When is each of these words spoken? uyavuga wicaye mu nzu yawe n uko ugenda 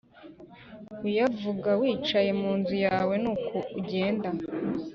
uyavuga 1.07 1.69
wicaye 1.81 2.31
mu 2.41 2.51
nzu 2.59 2.75
yawe 2.87 3.13
n 3.23 3.25
uko 3.33 3.55
ugenda 3.79 4.29